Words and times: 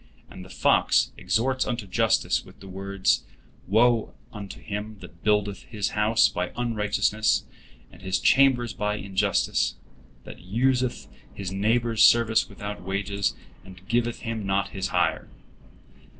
And 0.31 0.43
the 0.43 0.49
fox 0.49 1.11
exhorts 1.15 1.67
unto 1.67 1.85
justice 1.85 2.43
with 2.43 2.59
the 2.59 2.67
words: 2.67 3.21
"Woe 3.67 4.15
unto 4.33 4.59
him 4.59 4.97
that 5.01 5.21
buildeth 5.23 5.61
his 5.65 5.89
house 5.89 6.27
by 6.27 6.51
unrighteousness, 6.57 7.43
and 7.91 8.01
his 8.01 8.17
chambers 8.19 8.73
by 8.73 8.95
injustice; 8.95 9.75
that 10.23 10.39
useth 10.39 11.05
his 11.35 11.51
neighbor's 11.51 12.01
service 12.01 12.49
without 12.49 12.81
wages, 12.81 13.35
and 13.63 13.87
giveth 13.87 14.21
him 14.21 14.43
not 14.43 14.69
his 14.69 14.87
hire." 14.87 15.29